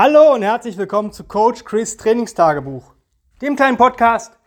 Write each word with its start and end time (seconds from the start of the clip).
Hallo 0.00 0.32
und 0.32 0.42
herzlich 0.42 0.78
willkommen 0.78 1.10
zu 1.10 1.24
Coach 1.24 1.64
Chris 1.64 1.96
Trainingstagebuch, 1.96 2.94
dem 3.42 3.56
kleinen 3.56 3.76
Podcast, 3.76 4.38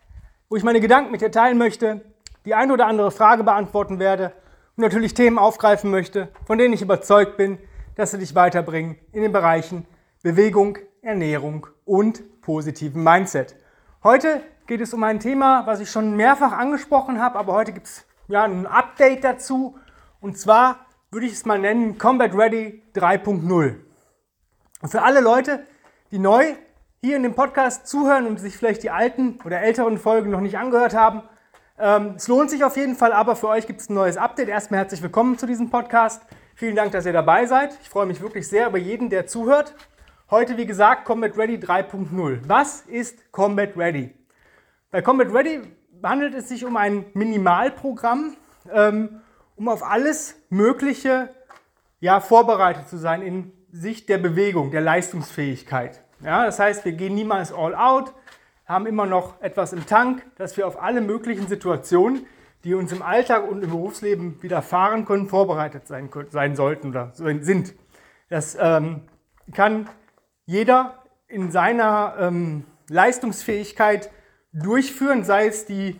wo 0.48 0.56
ich 0.56 0.62
meine 0.62 0.80
Gedanken 0.80 1.10
mit 1.10 1.20
dir 1.20 1.30
teilen 1.30 1.58
möchte, 1.58 2.00
die 2.46 2.54
eine 2.54 2.72
oder 2.72 2.86
andere 2.86 3.10
Frage 3.10 3.44
beantworten 3.44 3.98
werde 3.98 4.32
und 4.78 4.82
natürlich 4.82 5.12
Themen 5.12 5.38
aufgreifen 5.38 5.90
möchte, 5.90 6.28
von 6.46 6.56
denen 6.56 6.72
ich 6.72 6.80
überzeugt 6.80 7.36
bin, 7.36 7.58
dass 7.96 8.12
sie 8.12 8.18
dich 8.18 8.34
weiterbringen 8.34 8.96
in 9.12 9.20
den 9.20 9.32
Bereichen 9.32 9.84
Bewegung, 10.22 10.78
Ernährung 11.02 11.66
und 11.84 12.40
positiven 12.40 13.04
Mindset. 13.04 13.54
Heute 14.02 14.40
geht 14.66 14.80
es 14.80 14.94
um 14.94 15.02
ein 15.02 15.20
Thema, 15.20 15.66
was 15.66 15.80
ich 15.80 15.90
schon 15.90 16.16
mehrfach 16.16 16.52
angesprochen 16.52 17.20
habe, 17.20 17.38
aber 17.38 17.52
heute 17.52 17.74
gibt 17.74 17.88
es 17.88 18.06
ja 18.26 18.44
ein 18.44 18.66
Update 18.66 19.22
dazu 19.22 19.76
und 20.18 20.38
zwar 20.38 20.86
würde 21.10 21.26
ich 21.26 21.32
es 21.34 21.44
mal 21.44 21.58
nennen 21.58 21.98
Combat 21.98 22.34
Ready 22.34 22.82
3.0. 22.94 23.91
Und 24.82 24.88
für 24.88 25.02
alle 25.02 25.20
Leute, 25.20 25.64
die 26.10 26.18
neu 26.18 26.56
hier 27.00 27.14
in 27.14 27.22
dem 27.22 27.36
Podcast 27.36 27.86
zuhören 27.86 28.26
und 28.26 28.40
sich 28.40 28.56
vielleicht 28.56 28.82
die 28.82 28.90
alten 28.90 29.38
oder 29.44 29.60
älteren 29.60 29.96
Folgen 29.96 30.30
noch 30.30 30.40
nicht 30.40 30.58
angehört 30.58 30.92
haben, 30.92 31.22
ähm, 31.78 32.14
es 32.16 32.26
lohnt 32.26 32.50
sich 32.50 32.64
auf 32.64 32.76
jeden 32.76 32.96
Fall, 32.96 33.12
aber 33.12 33.36
für 33.36 33.46
euch 33.46 33.68
gibt 33.68 33.80
es 33.80 33.88
ein 33.88 33.94
neues 33.94 34.16
Update. 34.16 34.48
Erstmal 34.48 34.80
herzlich 34.80 35.00
willkommen 35.00 35.38
zu 35.38 35.46
diesem 35.46 35.70
Podcast. 35.70 36.22
Vielen 36.56 36.74
Dank, 36.74 36.90
dass 36.90 37.06
ihr 37.06 37.12
dabei 37.12 37.46
seid. 37.46 37.78
Ich 37.80 37.90
freue 37.90 38.06
mich 38.06 38.20
wirklich 38.20 38.48
sehr 38.48 38.66
über 38.66 38.78
jeden, 38.78 39.08
der 39.08 39.28
zuhört. 39.28 39.76
Heute, 40.32 40.56
wie 40.56 40.66
gesagt, 40.66 41.04
Combat 41.04 41.38
Ready 41.38 41.58
3.0. 41.58 42.40
Was 42.48 42.80
ist 42.80 43.30
Combat 43.30 43.76
Ready? 43.76 44.12
Bei 44.90 45.00
Combat 45.00 45.32
Ready 45.32 45.60
handelt 46.02 46.34
es 46.34 46.48
sich 46.48 46.64
um 46.64 46.76
ein 46.76 47.04
Minimalprogramm, 47.14 48.36
ähm, 48.72 49.20
um 49.54 49.68
auf 49.68 49.84
alles 49.84 50.34
Mögliche 50.50 51.28
ja, 52.00 52.18
vorbereitet 52.18 52.88
zu 52.88 52.98
sein 52.98 53.22
in 53.22 53.52
Sicht 53.72 54.10
der 54.10 54.18
Bewegung, 54.18 54.70
der 54.70 54.82
Leistungsfähigkeit. 54.82 56.02
Ja, 56.22 56.44
das 56.44 56.58
heißt, 56.58 56.84
wir 56.84 56.92
gehen 56.92 57.14
niemals 57.14 57.52
all 57.52 57.74
out, 57.74 58.12
haben 58.66 58.86
immer 58.86 59.06
noch 59.06 59.40
etwas 59.40 59.72
im 59.72 59.86
Tank, 59.86 60.22
dass 60.36 60.56
wir 60.58 60.66
auf 60.66 60.80
alle 60.80 61.00
möglichen 61.00 61.48
Situationen, 61.48 62.26
die 62.64 62.74
uns 62.74 62.92
im 62.92 63.02
Alltag 63.02 63.50
und 63.50 63.64
im 63.64 63.70
Berufsleben 63.70 64.40
widerfahren 64.42 65.06
können, 65.06 65.26
vorbereitet 65.26 65.88
sein, 65.88 66.10
sein 66.30 66.54
sollten 66.54 66.90
oder 66.90 67.12
sind. 67.14 67.74
Das 68.28 68.56
ähm, 68.60 69.00
kann 69.52 69.88
jeder 70.44 71.02
in 71.26 71.50
seiner 71.50 72.14
ähm, 72.20 72.64
Leistungsfähigkeit 72.88 74.10
durchführen, 74.52 75.24
sei 75.24 75.46
es 75.46 75.64
die 75.64 75.98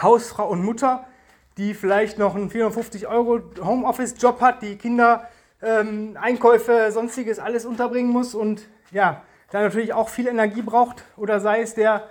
Hausfrau 0.00 0.48
und 0.48 0.64
Mutter, 0.64 1.06
die 1.56 1.72
vielleicht 1.72 2.18
noch 2.18 2.34
einen 2.34 2.50
450 2.50 3.06
Euro 3.06 3.40
Homeoffice-Job 3.62 4.40
hat, 4.40 4.60
die 4.62 4.76
Kinder 4.76 5.28
ähm, 5.64 6.16
Einkäufe, 6.20 6.90
sonstiges 6.92 7.38
alles 7.38 7.64
unterbringen 7.64 8.10
muss 8.10 8.34
und 8.34 8.68
ja, 8.90 9.22
da 9.50 9.62
natürlich 9.62 9.92
auch 9.92 10.08
viel 10.08 10.26
Energie 10.26 10.62
braucht. 10.62 11.04
Oder 11.16 11.40
sei 11.40 11.60
es 11.60 11.74
der 11.74 12.08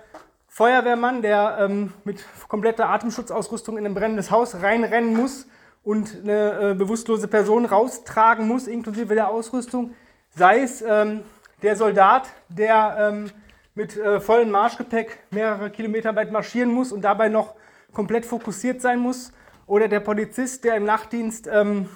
Feuerwehrmann, 0.48 1.22
der 1.22 1.58
ähm, 1.60 1.92
mit 2.04 2.24
kompletter 2.48 2.88
Atemschutzausrüstung 2.88 3.76
in 3.76 3.86
ein 3.86 3.94
brennendes 3.94 4.30
Haus 4.30 4.62
reinrennen 4.62 5.14
muss 5.14 5.46
und 5.82 6.22
eine 6.22 6.70
äh, 6.70 6.74
bewusstlose 6.74 7.28
Person 7.28 7.64
raustragen 7.64 8.48
muss, 8.48 8.66
inklusive 8.66 9.14
der 9.14 9.28
Ausrüstung. 9.28 9.94
Sei 10.30 10.62
es 10.62 10.82
ähm, 10.82 11.22
der 11.62 11.76
Soldat, 11.76 12.28
der 12.48 12.96
ähm, 12.98 13.30
mit 13.74 13.96
äh, 13.96 14.20
vollem 14.20 14.50
Marschgepäck 14.50 15.18
mehrere 15.30 15.70
Kilometer 15.70 16.14
weit 16.16 16.30
marschieren 16.30 16.72
muss 16.72 16.92
und 16.92 17.02
dabei 17.02 17.28
noch 17.28 17.54
komplett 17.92 18.24
fokussiert 18.24 18.80
sein 18.80 19.00
muss. 19.00 19.32
Oder 19.66 19.88
der 19.88 20.00
Polizist, 20.00 20.64
der 20.64 20.76
im 20.76 20.84
Nachtdienst 20.84 21.48
ähm, 21.50 21.88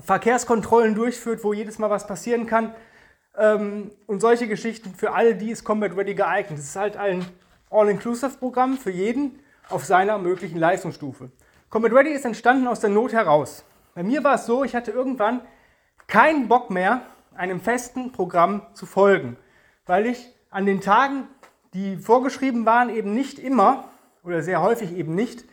Verkehrskontrollen 0.00 0.94
durchführt, 0.94 1.44
wo 1.44 1.52
jedes 1.52 1.78
Mal 1.78 1.90
was 1.90 2.06
passieren 2.06 2.46
kann. 2.46 2.74
Ähm, 3.36 3.90
und 4.06 4.20
solche 4.20 4.48
Geschichten, 4.48 4.94
für 4.94 5.12
alle 5.12 5.34
die 5.34 5.50
ist 5.50 5.64
Combat 5.64 5.96
Ready 5.96 6.14
geeignet. 6.14 6.58
Es 6.58 6.66
ist 6.66 6.76
halt 6.76 6.96
ein 6.96 7.24
All-Inclusive-Programm 7.70 8.76
für 8.78 8.90
jeden 8.90 9.38
auf 9.68 9.84
seiner 9.84 10.18
möglichen 10.18 10.58
Leistungsstufe. 10.58 11.30
Combat 11.70 11.92
Ready 11.92 12.10
ist 12.10 12.24
entstanden 12.24 12.66
aus 12.66 12.80
der 12.80 12.90
Not 12.90 13.12
heraus. 13.12 13.64
Bei 13.94 14.02
mir 14.02 14.24
war 14.24 14.34
es 14.34 14.46
so, 14.46 14.64
ich 14.64 14.74
hatte 14.74 14.90
irgendwann 14.90 15.40
keinen 16.06 16.48
Bock 16.48 16.70
mehr, 16.70 17.02
einem 17.34 17.60
festen 17.60 18.12
Programm 18.12 18.62
zu 18.74 18.84
folgen, 18.86 19.36
weil 19.86 20.06
ich 20.06 20.34
an 20.50 20.66
den 20.66 20.80
Tagen, 20.80 21.28
die 21.72 21.96
vorgeschrieben 21.96 22.66
waren, 22.66 22.90
eben 22.90 23.14
nicht 23.14 23.38
immer 23.38 23.88
oder 24.22 24.42
sehr 24.42 24.60
häufig 24.60 24.94
eben 24.94 25.14
nicht 25.14 25.44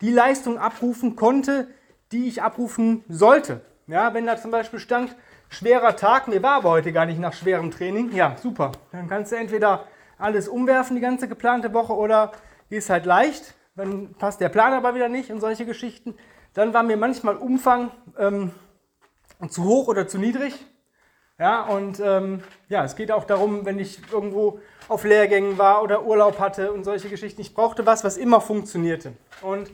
die 0.00 0.10
Leistung 0.10 0.58
abrufen 0.58 1.16
konnte, 1.16 1.68
die 2.12 2.28
ich 2.28 2.42
abrufen 2.42 3.04
sollte. 3.08 3.60
Ja, 3.88 4.12
wenn 4.14 4.26
da 4.26 4.36
zum 4.36 4.50
Beispiel 4.50 4.80
stand, 4.80 5.14
schwerer 5.48 5.94
Tag, 5.94 6.26
mir 6.26 6.42
war 6.42 6.54
aber 6.54 6.70
heute 6.70 6.92
gar 6.92 7.06
nicht 7.06 7.20
nach 7.20 7.32
schwerem 7.32 7.70
Training, 7.70 8.12
ja, 8.12 8.36
super. 8.36 8.72
Dann 8.90 9.08
kannst 9.08 9.30
du 9.30 9.36
entweder 9.36 9.86
alles 10.18 10.48
umwerfen 10.48 10.96
die 10.96 11.02
ganze 11.02 11.28
geplante 11.28 11.72
Woche 11.72 11.94
oder 11.94 12.32
gehst 12.68 12.90
halt 12.90 13.06
leicht, 13.06 13.54
dann 13.76 14.14
passt 14.14 14.40
der 14.40 14.48
Plan 14.48 14.72
aber 14.72 14.96
wieder 14.96 15.08
nicht 15.08 15.30
und 15.30 15.40
solche 15.40 15.66
Geschichten. 15.66 16.16
Dann 16.54 16.74
war 16.74 16.82
mir 16.82 16.96
manchmal 16.96 17.36
Umfang 17.36 17.92
ähm, 18.18 18.50
zu 19.48 19.62
hoch 19.62 19.86
oder 19.86 20.08
zu 20.08 20.18
niedrig. 20.18 20.66
Ja, 21.38 21.62
und 21.62 22.00
ähm, 22.00 22.42
ja, 22.68 22.82
es 22.82 22.96
geht 22.96 23.12
auch 23.12 23.24
darum, 23.24 23.66
wenn 23.66 23.78
ich 23.78 24.00
irgendwo 24.10 24.58
auf 24.88 25.04
Lehrgängen 25.04 25.58
war 25.58 25.82
oder 25.82 26.04
Urlaub 26.04 26.40
hatte 26.40 26.72
und 26.72 26.82
solche 26.82 27.08
Geschichten. 27.08 27.40
Ich 27.40 27.54
brauchte 27.54 27.86
was, 27.86 28.02
was 28.02 28.16
immer 28.16 28.40
funktionierte. 28.40 29.12
Und 29.42 29.70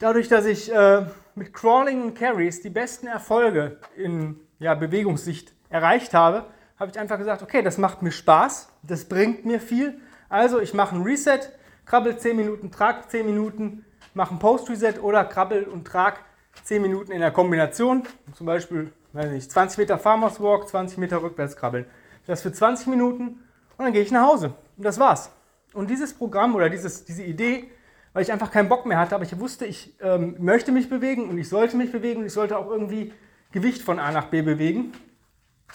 dadurch, 0.00 0.28
dass 0.28 0.46
ich 0.46 0.72
äh, 0.72 1.06
mit 1.36 1.54
Crawling 1.54 2.02
und 2.02 2.14
Carries 2.14 2.60
die 2.60 2.70
besten 2.70 3.06
Erfolge 3.06 3.78
in 3.96 4.40
ja, 4.58 4.74
Bewegungssicht 4.74 5.52
erreicht 5.68 6.12
habe, 6.12 6.46
habe 6.78 6.90
ich 6.90 6.98
einfach 6.98 7.18
gesagt, 7.18 7.42
okay, 7.42 7.62
das 7.62 7.78
macht 7.78 8.02
mir 8.02 8.10
Spaß, 8.10 8.68
das 8.82 9.04
bringt 9.04 9.44
mir 9.44 9.60
viel. 9.60 10.00
Also 10.28 10.60
ich 10.60 10.74
mache 10.74 10.96
ein 10.96 11.02
Reset, 11.02 11.40
krabbel 11.86 12.16
10 12.16 12.36
Minuten, 12.36 12.70
trag 12.70 13.10
10 13.10 13.26
Minuten, 13.26 13.84
mache 14.14 14.34
ein 14.34 14.38
Post-Reset 14.38 14.94
oder 15.00 15.24
krabbel 15.24 15.64
und 15.64 15.86
trag 15.86 16.24
10 16.64 16.82
Minuten 16.82 17.12
in 17.12 17.20
der 17.20 17.30
Kombination. 17.30 18.02
Zum 18.34 18.46
Beispiel, 18.46 18.92
weiß 19.12 19.30
nicht, 19.30 19.50
20 19.50 19.78
Meter 19.78 19.98
Farmers 19.98 20.40
Walk, 20.40 20.68
20 20.68 20.98
Meter 20.98 21.22
rückwärts 21.22 21.56
krabbeln. 21.56 21.84
Das 22.26 22.42
für 22.42 22.52
20 22.52 22.86
Minuten 22.88 23.42
und 23.76 23.84
dann 23.84 23.92
gehe 23.92 24.02
ich 24.02 24.10
nach 24.10 24.26
Hause. 24.26 24.54
Und 24.76 24.84
das 24.84 24.98
war's. 24.98 25.30
Und 25.74 25.90
dieses 25.90 26.14
Programm 26.14 26.54
oder 26.54 26.70
dieses, 26.70 27.04
diese 27.04 27.22
Idee 27.22 27.70
weil 28.12 28.22
ich 28.22 28.32
einfach 28.32 28.50
keinen 28.50 28.68
Bock 28.68 28.86
mehr 28.86 28.98
hatte, 28.98 29.14
aber 29.14 29.24
ich 29.24 29.38
wusste, 29.38 29.66
ich 29.66 29.94
ähm, 30.00 30.36
möchte 30.38 30.72
mich 30.72 30.88
bewegen 30.88 31.28
und 31.28 31.38
ich 31.38 31.48
sollte 31.48 31.76
mich 31.76 31.92
bewegen 31.92 32.20
und 32.20 32.26
ich 32.26 32.32
sollte 32.32 32.58
auch 32.58 32.68
irgendwie 32.68 33.12
Gewicht 33.52 33.82
von 33.82 33.98
A 33.98 34.10
nach 34.10 34.26
B 34.26 34.42
bewegen, 34.42 34.92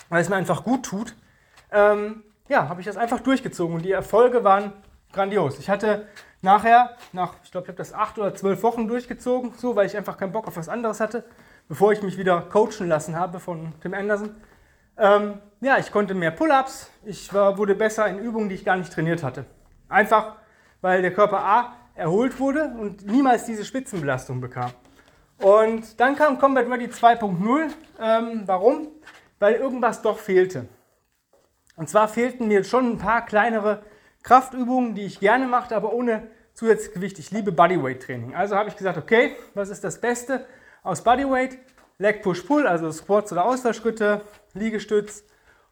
weil 0.09 0.21
es 0.21 0.29
mir 0.29 0.35
einfach 0.35 0.63
gut 0.63 0.83
tut. 0.83 1.15
Ähm, 1.71 2.23
ja, 2.47 2.69
habe 2.69 2.81
ich 2.81 2.87
das 2.87 2.97
einfach 2.97 3.21
durchgezogen 3.21 3.75
und 3.75 3.83
die 3.83 3.91
Erfolge 3.91 4.43
waren 4.43 4.73
grandios. 5.13 5.59
Ich 5.59 5.69
hatte 5.69 6.07
nachher, 6.41 6.95
nach, 7.13 7.35
ich 7.43 7.51
glaube, 7.51 7.65
ich 7.65 7.69
habe 7.69 7.77
das 7.77 7.93
acht 7.93 8.17
oder 8.19 8.35
zwölf 8.35 8.61
Wochen 8.63 8.87
durchgezogen, 8.87 9.53
so, 9.57 9.75
weil 9.75 9.87
ich 9.87 9.97
einfach 9.97 10.17
keinen 10.17 10.31
Bock 10.31 10.47
auf 10.47 10.57
was 10.57 10.69
anderes 10.69 10.99
hatte, 10.99 11.23
bevor 11.67 11.91
ich 11.91 12.03
mich 12.03 12.17
wieder 12.17 12.41
coachen 12.41 12.87
lassen 12.87 13.17
habe 13.17 13.39
von 13.39 13.73
Tim 13.81 13.93
Anderson. 13.93 14.35
Ähm, 14.97 15.39
ja, 15.61 15.77
ich 15.77 15.91
konnte 15.91 16.13
mehr 16.13 16.31
Pull-ups, 16.31 16.91
ich 17.03 17.33
war, 17.33 17.57
wurde 17.57 17.75
besser 17.75 18.07
in 18.07 18.19
Übungen, 18.19 18.49
die 18.49 18.55
ich 18.55 18.65
gar 18.65 18.77
nicht 18.77 18.93
trainiert 18.93 19.23
hatte. 19.23 19.45
Einfach, 19.89 20.35
weil 20.81 21.01
der 21.01 21.13
Körper 21.13 21.39
A 21.39 21.73
erholt 21.95 22.39
wurde 22.39 22.75
und 22.79 23.05
niemals 23.05 23.45
diese 23.45 23.65
Spitzenbelastung 23.65 24.41
bekam. 24.41 24.71
Und 25.39 25.99
dann 25.99 26.15
kam 26.15 26.37
Combat 26.39 26.69
Ready 26.69 26.85
2.0. 26.85 27.71
Ähm, 27.99 28.43
warum? 28.45 28.87
Weil 29.39 29.55
irgendwas 29.55 30.01
doch 30.01 30.19
fehlte. 30.19 30.67
Und 31.75 31.89
zwar 31.89 32.07
fehlten 32.07 32.47
mir 32.47 32.63
schon 32.63 32.91
ein 32.91 32.97
paar 32.97 33.25
kleinere 33.25 33.83
Kraftübungen, 34.23 34.95
die 34.95 35.05
ich 35.05 35.19
gerne 35.19 35.47
machte, 35.47 35.75
aber 35.75 35.93
ohne 35.93 36.27
zusätzliches 36.53 36.93
Gewicht. 36.93 37.19
Ich 37.19 37.31
liebe 37.31 37.51
Bodyweight 37.51 38.01
Training. 38.03 38.33
Also 38.33 38.55
habe 38.55 38.69
ich 38.69 38.77
gesagt, 38.77 38.97
okay, 38.97 39.35
was 39.53 39.69
ist 39.69 39.83
das 39.83 39.99
Beste 39.99 40.45
aus 40.83 41.03
Bodyweight? 41.03 41.57
Leg 41.97 42.21
Push 42.21 42.41
Pull, 42.41 42.67
also 42.67 42.91
Squats 42.91 43.31
oder 43.31 43.45
Ausfallschritte, 43.45 44.21
Liegestütz 44.53 45.23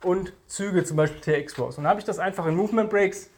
und 0.03 0.34
Züge, 0.47 0.84
zum 0.84 0.97
Beispiel 0.97 1.22
TX 1.22 1.58
Rows. 1.58 1.78
Und 1.78 1.84
dann 1.84 1.90
habe 1.90 1.99
ich 1.99 2.05
das 2.05 2.20
einfach 2.20 2.46
in 2.46 2.55
Movement 2.55 2.90
Breaks 2.90 3.29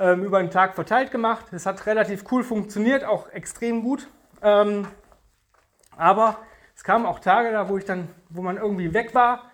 ähm, 0.00 0.24
über 0.24 0.40
den 0.40 0.50
Tag 0.50 0.74
verteilt 0.74 1.10
gemacht. 1.10 1.52
Es 1.52 1.66
hat 1.66 1.86
relativ 1.86 2.24
cool 2.32 2.42
funktioniert, 2.42 3.04
auch 3.04 3.28
extrem 3.28 3.82
gut. 3.82 4.08
Ähm, 4.42 4.88
aber 5.96 6.38
es 6.74 6.82
kamen 6.82 7.04
auch 7.04 7.20
Tage 7.20 7.52
da, 7.52 7.68
wo 7.68 7.76
ich 7.76 7.84
dann, 7.84 8.08
wo 8.30 8.40
man 8.40 8.56
irgendwie 8.56 8.94
weg 8.94 9.14
war 9.14 9.50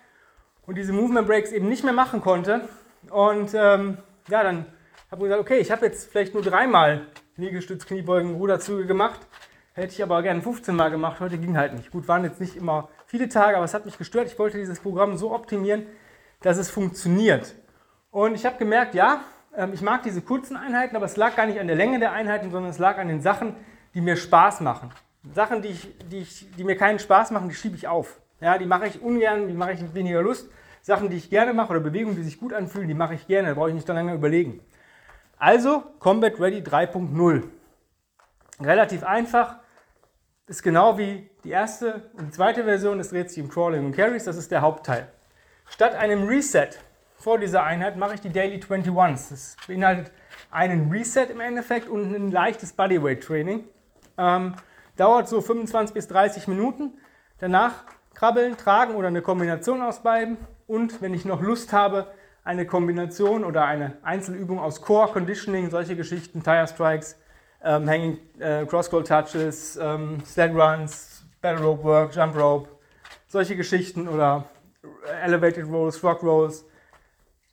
und 0.65 0.77
diese 0.77 0.93
Movement 0.93 1.27
Breaks 1.27 1.51
eben 1.51 1.67
nicht 1.67 1.83
mehr 1.83 1.93
machen 1.93 2.21
konnte. 2.21 2.69
Und 3.11 3.53
ähm, 3.53 3.97
ja, 4.29 4.43
dann 4.43 4.65
habe 5.11 5.21
ich 5.21 5.23
gesagt, 5.23 5.41
okay, 5.41 5.57
ich 5.57 5.71
habe 5.71 5.85
jetzt 5.85 6.09
vielleicht 6.09 6.33
nur 6.33 6.43
dreimal 6.43 7.07
Liegestütz, 7.35 7.85
Kniebeugen, 7.85 8.35
Ruderzüge 8.35 8.85
gemacht. 8.85 9.19
Hätte 9.73 9.93
ich 9.93 10.01
aber 10.01 10.23
gerne 10.23 10.41
15 10.41 10.75
Mal 10.75 10.89
gemacht. 10.89 11.19
Heute 11.19 11.37
ging 11.37 11.57
halt 11.57 11.73
nicht. 11.73 11.91
Gut, 11.91 12.07
waren 12.07 12.23
jetzt 12.23 12.39
nicht 12.39 12.55
immer 12.55 12.89
viele 13.05 13.29
Tage, 13.29 13.57
aber 13.57 13.65
es 13.65 13.73
hat 13.73 13.85
mich 13.85 13.97
gestört. 13.97 14.27
Ich 14.27 14.39
wollte 14.39 14.57
dieses 14.57 14.79
Programm 14.79 15.17
so 15.17 15.33
optimieren, 15.33 15.85
dass 16.41 16.57
es 16.57 16.71
funktioniert. 16.71 17.53
Und 18.09 18.33
ich 18.33 18.45
habe 18.45 18.57
gemerkt, 18.57 18.95
ja, 18.95 19.21
ich 19.73 19.81
mag 19.81 20.03
diese 20.03 20.21
kurzen 20.21 20.55
Einheiten, 20.55 20.95
aber 20.95 21.05
es 21.05 21.17
lag 21.17 21.35
gar 21.35 21.47
nicht 21.47 21.59
an 21.59 21.67
der 21.67 21.75
Länge 21.75 21.99
der 21.99 22.11
Einheiten, 22.11 22.51
sondern 22.51 22.71
es 22.71 22.77
lag 22.77 22.97
an 22.97 23.07
den 23.07 23.21
Sachen, 23.21 23.55
die 23.93 24.01
mir 24.01 24.15
Spaß 24.15 24.61
machen. 24.61 24.91
Sachen, 25.33 25.61
die, 25.61 25.69
ich, 25.69 25.97
die, 26.09 26.19
ich, 26.19 26.47
die 26.55 26.63
mir 26.63 26.77
keinen 26.77 26.99
Spaß 26.99 27.31
machen, 27.31 27.49
die 27.49 27.55
schiebe 27.55 27.75
ich 27.75 27.87
auf. 27.87 28.21
Ja, 28.39 28.57
die 28.57 28.65
mache 28.65 28.87
ich 28.87 29.01
ungern, 29.01 29.47
die 29.47 29.53
mache 29.53 29.71
ich 29.73 29.81
mit 29.81 29.95
weniger 29.95 30.21
Lust. 30.21 30.49
Sachen, 30.81 31.09
die 31.09 31.17
ich 31.17 31.29
gerne 31.29 31.53
mache 31.53 31.71
oder 31.71 31.79
Bewegungen, 31.79 32.15
die 32.15 32.23
sich 32.23 32.39
gut 32.39 32.53
anfühlen, 32.53 32.87
die 32.87 32.93
mache 32.93 33.15
ich 33.15 33.27
gerne, 33.27 33.49
da 33.49 33.53
brauche 33.55 33.69
ich 33.69 33.75
nicht 33.75 33.87
lange 33.87 34.13
überlegen. 34.13 34.61
Also 35.37 35.83
Combat 35.99 36.39
Ready 36.39 36.61
3.0. 36.61 37.43
Relativ 38.61 39.03
einfach, 39.03 39.57
ist 40.47 40.63
genau 40.63 40.97
wie 40.97 41.29
die 41.43 41.49
erste 41.49 42.09
und 42.13 42.27
die 42.27 42.31
zweite 42.31 42.63
Version, 42.63 42.99
es 42.99 43.09
dreht 43.09 43.29
sich 43.29 43.43
um 43.43 43.49
Crawling 43.49 43.85
und 43.85 43.95
Carries, 43.95 44.23
das 44.23 44.37
ist 44.37 44.51
der 44.51 44.61
Hauptteil. 44.61 45.09
Statt 45.67 45.95
einem 45.95 46.25
Reset 46.25 46.69
vor 47.17 47.39
dieser 47.39 47.63
Einheit 47.63 47.97
mache 47.97 48.13
ich 48.13 48.21
die 48.21 48.29
Daily 48.29 48.57
21s. 48.57 49.29
Das 49.29 49.57
beinhaltet 49.67 50.11
einen 50.51 50.91
Reset 50.91 51.25
im 51.29 51.39
Endeffekt 51.39 51.89
und 51.89 52.13
ein 52.15 52.31
leichtes 52.31 52.73
Bodyweight 52.73 53.23
Training. 53.23 53.63
Ähm, 54.17 54.53
dauert 54.95 55.27
so 55.27 55.41
25 55.41 55.93
bis 55.93 56.07
30 56.07 56.47
Minuten. 56.47 56.93
Danach 57.39 57.85
krabbeln, 58.13 58.55
tragen 58.55 58.95
oder 58.95 59.07
eine 59.07 59.21
Kombination 59.21 59.81
aus 59.81 60.03
beiden. 60.03 60.37
Und 60.67 61.01
wenn 61.01 61.13
ich 61.13 61.25
noch 61.25 61.41
Lust 61.41 61.73
habe, 61.73 62.07
eine 62.43 62.65
Kombination 62.65 63.43
oder 63.43 63.65
eine 63.65 63.97
Einzelübung 64.03 64.59
aus 64.59 64.81
Core, 64.81 65.11
Conditioning, 65.11 65.69
solche 65.69 65.95
Geschichten, 65.95 66.43
Tire 66.43 66.67
Strikes, 66.67 67.17
ähm, 67.63 67.89
Hanging 67.89 68.19
äh, 68.39 68.65
Cross-Scroll 68.65 69.03
Touches, 69.03 69.75
ähm, 69.77 70.23
Sled 70.25 70.53
Runs, 70.53 71.25
Battle 71.41 71.65
Rope 71.65 71.83
Work, 71.83 72.15
Jump 72.15 72.37
Rope, 72.37 72.69
solche 73.27 73.55
Geschichten 73.55 74.07
oder 74.07 74.45
Elevated 75.23 75.67
Rolls, 75.67 76.01
Rock 76.03 76.23
Rolls, 76.23 76.65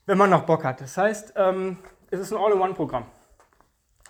wenn 0.07 0.19
man 0.19 0.31
noch 0.31 0.43
Bock 0.43 0.65
hat. 0.65 0.81
Das 0.81 0.97
heißt, 0.97 1.35
ähm, 1.37 1.79
es 2.11 2.21
ist 2.21 2.33
ein 2.33 2.39
All-in-One-Programm. 2.39 3.07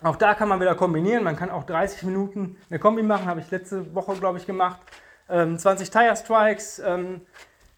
Auch 0.03 0.17
da 0.17 0.35
kann 0.35 0.49
man 0.49 0.61
wieder 0.61 0.75
kombinieren. 0.75 1.25
Man 1.25 1.37
kann 1.37 1.51
auch 1.51 1.65
30 1.65 2.03
Minuten 2.03 2.57
eine 2.69 2.79
Kombi 2.79 3.03
machen, 3.03 3.27
habe 3.27 3.41
ich 3.41 3.51
letzte 3.51 3.95
Woche, 3.95 4.15
glaube 4.17 4.39
ich, 4.39 4.47
gemacht. 4.47 4.81
20 5.27 5.89
Tire 5.89 6.15
Strikes, 6.17 6.83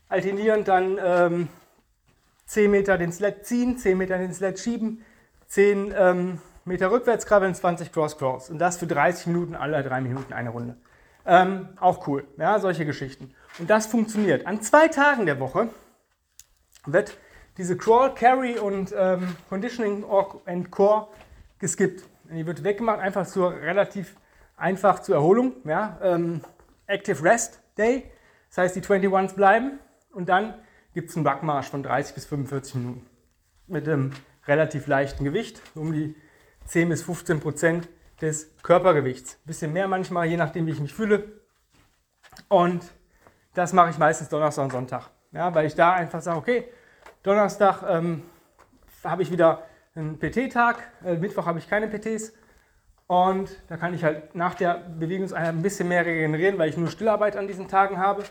alternierend 0.08 0.66
dann 0.66 1.48
10 2.46 2.70
Meter 2.70 2.96
den 2.96 3.12
Sled 3.12 3.44
ziehen, 3.44 3.76
10 3.76 3.98
Meter 3.98 4.18
den 4.18 4.32
Sled 4.32 4.58
schieben, 4.58 5.04
10 5.48 5.94
ähm, 5.96 6.38
Meter 6.64 6.90
rückwärts 6.90 7.26
krabbeln, 7.26 7.54
20 7.54 7.92
Cross 7.92 8.18
Crawls. 8.18 8.50
Und 8.50 8.58
das 8.58 8.78
für 8.78 8.86
30 8.86 9.28
Minuten, 9.28 9.54
alle 9.54 9.82
drei 9.82 10.00
Minuten 10.00 10.32
eine 10.32 10.50
Runde. 10.50 10.76
Ähm, 11.24 11.70
auch 11.80 12.06
cool, 12.06 12.24
ja, 12.38 12.58
solche 12.60 12.86
Geschichten. 12.86 13.34
Und 13.58 13.68
das 13.68 13.86
funktioniert. 13.86 14.46
An 14.46 14.62
zwei 14.62 14.88
Tagen 14.88 15.26
der 15.26 15.40
Woche 15.40 15.68
wird 16.86 17.16
diese 17.56 17.76
Crawl, 17.76 18.14
Carry 18.14 18.58
und 18.58 18.94
ähm, 18.96 19.36
Conditioning 19.48 20.04
and 20.46 20.70
Core 20.70 21.08
geskippt. 21.58 22.04
Die 22.30 22.46
wird 22.46 22.64
weggemacht, 22.64 23.00
einfach 23.00 23.26
zur 23.26 23.52
relativ 23.52 24.16
einfach 24.56 25.00
zur 25.00 25.16
Erholung. 25.16 25.52
Ja? 25.64 25.98
Ähm, 26.02 26.40
Active 26.86 27.22
Rest 27.22 27.60
Day. 27.78 28.10
Das 28.48 28.58
heißt, 28.58 28.76
die 28.76 28.82
21s 28.82 29.34
bleiben 29.34 29.78
und 30.12 30.28
dann 30.28 30.54
gibt 30.94 31.10
es 31.10 31.16
einen 31.16 31.24
Backmarsch 31.24 31.68
von 31.68 31.82
30 31.82 32.14
bis 32.14 32.24
45 32.26 32.74
Minuten 32.76 33.06
mit 33.66 33.86
einem 33.86 34.12
relativ 34.46 34.86
leichten 34.86 35.24
Gewicht, 35.24 35.60
um 35.74 35.92
die 35.92 36.14
10 36.66 36.88
bis 36.88 37.02
15 37.02 37.40
Prozent 37.40 37.88
des 38.20 38.56
Körpergewichts. 38.62 39.34
Ein 39.34 39.46
bisschen 39.46 39.72
mehr 39.72 39.88
manchmal, 39.88 40.26
je 40.26 40.36
nachdem, 40.36 40.66
wie 40.66 40.70
ich 40.70 40.80
mich 40.80 40.94
fühle. 40.94 41.24
Und 42.48 42.84
das 43.54 43.72
mache 43.72 43.90
ich 43.90 43.98
meistens 43.98 44.28
Donnerstag 44.28 44.64
und 44.64 44.72
Sonntag. 44.72 45.10
Ja, 45.32 45.54
weil 45.54 45.66
ich 45.66 45.74
da 45.74 45.92
einfach 45.92 46.22
sage, 46.22 46.38
okay, 46.38 46.68
Donnerstag 47.26 47.82
ähm, 47.88 48.22
habe 49.02 49.22
ich 49.22 49.32
wieder 49.32 49.62
einen 49.96 50.16
PT-Tag, 50.16 50.76
äh, 51.04 51.16
Mittwoch 51.16 51.46
habe 51.46 51.58
ich 51.58 51.68
keine 51.68 51.88
PTs. 51.88 52.32
Und 53.08 53.50
da 53.68 53.76
kann 53.76 53.94
ich 53.94 54.04
halt 54.04 54.36
nach 54.36 54.54
der 54.54 54.74
Bewegungseinheit 54.74 55.54
ein 55.54 55.62
bisschen 55.62 55.88
mehr 55.88 56.06
regenerieren, 56.06 56.56
weil 56.56 56.68
ich 56.68 56.76
nur 56.76 56.88
Stillarbeit 56.88 57.36
an 57.36 57.48
diesen 57.48 57.66
Tagen 57.66 57.98
habe. 57.98 58.22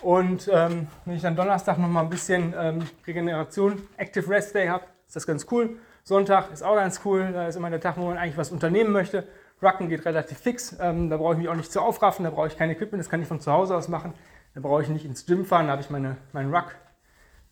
Und 0.00 0.48
ähm, 0.52 0.86
wenn 1.04 1.16
ich 1.16 1.22
dann 1.22 1.34
Donnerstag 1.34 1.78
nochmal 1.78 2.04
ein 2.04 2.10
bisschen 2.10 2.54
ähm, 2.56 2.86
Regeneration, 3.04 3.82
Active 3.96 4.28
Rest 4.30 4.54
Day 4.54 4.68
habe, 4.68 4.84
ist 5.08 5.16
das 5.16 5.26
ganz 5.26 5.46
cool. 5.50 5.78
Sonntag 6.04 6.52
ist 6.52 6.62
auch 6.62 6.76
ganz 6.76 7.00
cool, 7.04 7.30
da 7.32 7.48
ist 7.48 7.56
immer 7.56 7.68
der 7.68 7.80
Tag, 7.80 7.96
wo 7.96 8.06
man 8.06 8.16
eigentlich 8.16 8.36
was 8.36 8.52
unternehmen 8.52 8.92
möchte. 8.92 9.26
Rucken 9.60 9.88
geht 9.88 10.04
relativ 10.04 10.38
fix, 10.38 10.76
ähm, 10.80 11.10
da 11.10 11.16
brauche 11.16 11.32
ich 11.32 11.38
mich 11.38 11.48
auch 11.48 11.56
nicht 11.56 11.70
zu 11.70 11.80
aufraffen, 11.80 12.24
da 12.24 12.30
brauche 12.30 12.46
ich 12.46 12.56
kein 12.56 12.70
Equipment, 12.70 13.02
das 13.02 13.10
kann 13.10 13.20
ich 13.20 13.28
von 13.28 13.40
zu 13.40 13.52
Hause 13.52 13.76
aus 13.76 13.88
machen. 13.88 14.14
Da 14.54 14.60
brauche 14.60 14.82
ich 14.82 14.88
nicht 14.88 15.04
ins 15.04 15.26
Gym 15.26 15.44
fahren, 15.44 15.66
da 15.66 15.72
habe 15.72 15.82
ich 15.82 15.90
meine, 15.90 16.16
meinen 16.32 16.52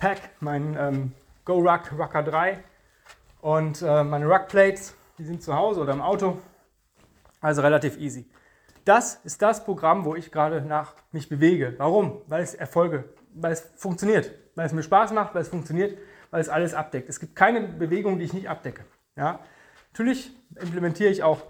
Ruck-Pack, 0.01 0.31
meinen 0.39 0.77
ähm, 0.79 1.13
Go-Ruck, 1.45 1.91
Rucker 1.99 2.23
3 2.23 2.63
und 3.41 3.83
äh, 3.83 4.05
meine 4.05 4.27
Ruck-Plates, 4.27 4.95
die 5.19 5.25
sind 5.25 5.43
zu 5.43 5.57
Hause 5.57 5.81
oder 5.81 5.93
im 5.93 6.01
Auto. 6.01 6.39
Also 7.41 7.63
relativ 7.63 7.99
easy. 7.99 8.31
Das 8.85 9.17
ist 9.25 9.43
das 9.43 9.65
Programm, 9.65 10.05
wo 10.05 10.15
ich 10.15 10.31
gerade 10.31 10.63
nach 10.63 10.95
mich 11.11 11.29
bewege. 11.29 11.75
Warum? 11.79 12.23
Weil 12.29 12.45
es 12.45 12.55
Erfolge, 12.55 13.07
weil 13.35 13.51
es 13.51 13.73
funktioniert, 13.77 14.33
weil 14.55 14.67
es 14.67 14.73
mir 14.73 14.85
Spaß 14.85 15.11
macht, 15.11 15.35
weil 15.35 15.43
es 15.43 15.49
funktioniert, 15.49 15.99
weil 16.31 16.41
es 16.43 16.49
alles 16.49 16.75
abdeckt. 16.75 17.09
Es 17.09 17.19
gibt 17.19 17.35
keine 17.35 17.63
Bewegung, 17.63 18.21
die 18.21 18.25
ich 18.25 18.33
nicht 18.33 18.49
abdecke. 18.49 18.85
Ja? 19.17 19.41
Natürlich 19.95 20.31
implementiere 20.63 21.11
ich 21.11 21.25
auch 21.25 21.43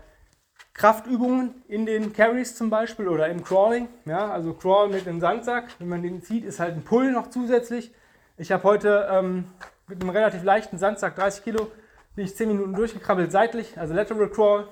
Kraftübungen 0.73 1.62
in 1.69 1.85
den 1.85 2.15
Carries 2.15 2.56
zum 2.56 2.71
Beispiel 2.71 3.09
oder 3.09 3.29
im 3.29 3.45
Crawling. 3.45 3.89
Ja, 4.06 4.31
also 4.31 4.55
Crawl 4.55 4.89
mit 4.89 5.06
einem 5.06 5.21
Sandsack, 5.21 5.69
wenn 5.81 5.89
man 5.89 6.03
den 6.03 6.23
zieht, 6.23 6.47
ist 6.47 6.61
halt 6.61 6.77
ein 6.77 6.83
Pull 6.83 7.12
noch 7.12 7.29
zusätzlich. 7.29 7.93
Ich 8.40 8.52
habe 8.52 8.62
heute 8.62 9.08
ähm, 9.11 9.46
mit 9.88 10.00
einem 10.00 10.11
relativ 10.11 10.44
leichten 10.44 10.79
Sandsack, 10.79 11.17
30 11.17 11.43
Kilo, 11.43 11.73
bin 12.14 12.25
ich 12.25 12.37
10 12.37 12.46
Minuten 12.46 12.73
durchgekrabbelt 12.73 13.32
seitlich, 13.32 13.76
also 13.76 13.94
Lateral 13.94 14.31
Crawl. 14.31 14.69